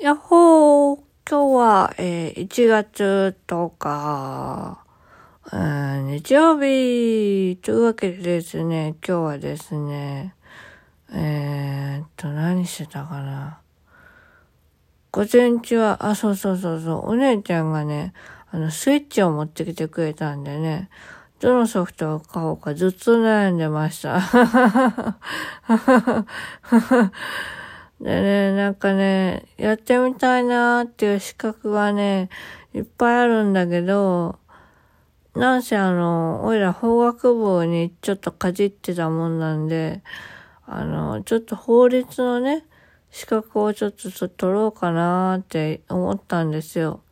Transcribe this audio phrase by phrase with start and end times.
[0.00, 4.82] やっほー今日は、えー、1月10日、
[5.52, 10.34] うん、日曜日というわけでですね、今日はですね、
[11.12, 13.60] えー、っと、何してたかな。
[15.12, 18.14] 午前中は、あ、そうそうそうそう、お姉ちゃんがね、
[18.50, 20.88] あの、スイッチを持ってきてくれたんでね、
[21.40, 24.18] どのソフトを買おうかずっと悩んでました。
[28.00, 32.30] でね、なんかね、やってみたいなーっていう資格がね、
[32.72, 34.38] いっぱいあるんだけど、
[35.34, 40.02] なんせあの、おいら法学部にちょっとかじってたもんなんで、
[40.66, 42.64] あの、ちょっと法律のね、
[43.10, 47.02] 資格をちょっと取ろうかなーって思ったんですよ。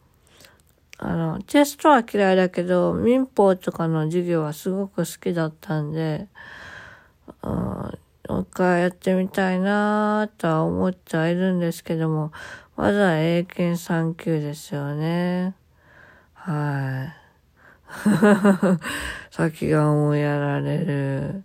[0.97, 6.29] あの、テストは嫌いだけど、民法とかの授業はすごく好きだったんで、
[7.43, 7.99] うん
[8.29, 12.31] もう一回やってみたいなとは思ってはいるんですけども、
[12.77, 15.55] まずは英検3級ですよね。
[16.35, 17.29] はい。
[19.35, 21.45] 先が思いやられる。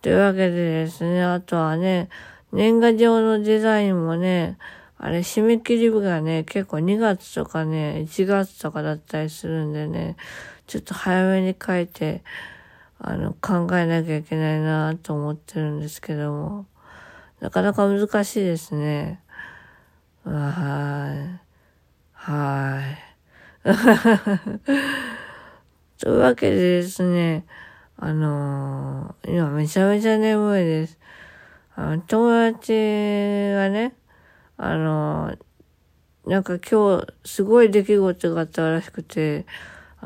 [0.00, 2.08] というわけでですね、あとはね、
[2.52, 4.56] 年賀状のデザインもね、
[4.96, 10.16] あれ、締め切り日がね、結構2月とかね、1月とかだったりするんでね、
[10.66, 12.22] ちょっと早めに書いて、
[13.00, 16.66] あの、考えなきゃいけないなと思ってるんですけども、
[17.40, 19.22] なかなか難しいですね。
[20.24, 21.40] はい。
[22.12, 22.98] はい。
[25.98, 27.44] というわけでですね、
[27.96, 30.98] あのー、今めちゃめちゃ眠いです。
[31.76, 32.72] あの、友達
[33.54, 33.94] がね、
[34.56, 39.46] あのー、なんか今日すごい出来事があったらしくて、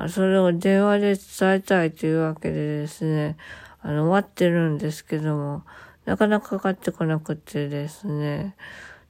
[0.08, 3.36] それを電話で伝えたいというわけでですね、
[3.82, 5.62] あの、待ってるんですけども、
[6.04, 8.56] なかなかかかってこなくてですね、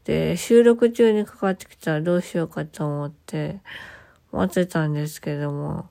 [0.05, 3.61] で、収録中にかかってきたらどうしようかと思って、
[4.33, 5.89] 待ってたんですけども、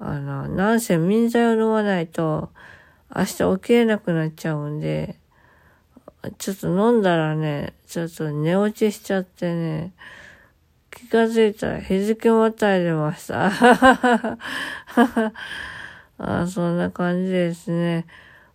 [0.00, 2.50] あの、なんせ民剤を飲まないと、
[3.14, 5.16] 明日起きれなくなっちゃうんで、
[6.38, 9.92] ちょっと飲んだらね、ちょっと寝落ちしちゃってね、
[10.90, 13.50] 気がついたら日付またいでました。
[16.18, 18.06] あそんな感じですね。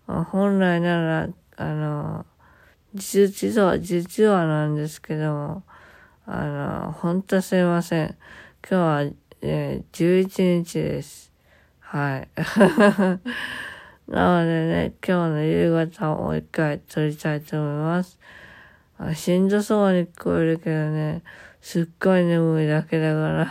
[0.08, 2.26] 本来なら、あの、
[2.94, 5.64] 実は、実はなんですけども、
[6.26, 8.18] あの、ほんとすいません。
[8.70, 9.02] 今日は、
[9.42, 11.32] えー、11日です。
[11.80, 12.28] はい。
[14.12, 18.20] なのでね、今日の夕方をもう一回撮りたいと思います。
[19.16, 21.24] しんどそうに聞こえるけどね、
[21.64, 23.50] すっごい眠いだけだか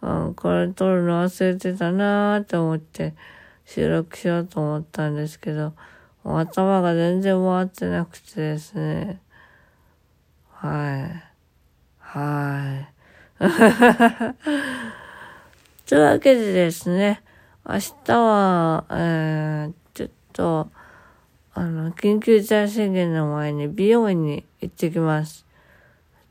[0.00, 3.16] ら、うん、これ撮るの忘れてたなーって思って
[3.64, 5.72] 収録しようと思ったんですけど、
[6.22, 9.20] 頭が全然回ってなくてですね。
[10.52, 11.24] はい。
[11.98, 12.86] は
[13.40, 13.42] い。
[15.88, 17.24] というわけでですね、
[17.68, 20.70] 明日は、えー、ちょっと、
[21.54, 25.45] あの、緊急事態宣言の前に美容院に行ってきます。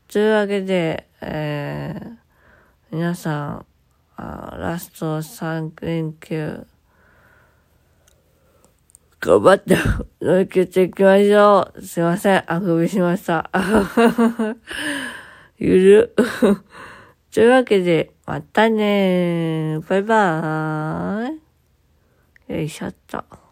[0.08, 2.16] というわけで、えー、
[2.92, 3.66] 皆さん、
[4.16, 6.64] あラスト3連休、
[9.18, 9.76] 頑張って
[10.22, 11.82] 乗り切っていきましょう。
[11.82, 13.50] すいません、あくびしました。
[15.58, 16.14] ゆる。
[17.34, 21.38] というわけで、またねバイバー
[22.48, 22.52] イ。
[22.54, 23.45] よいしょっと。